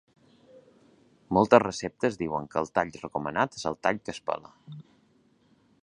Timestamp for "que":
2.55-2.63, 4.07-4.15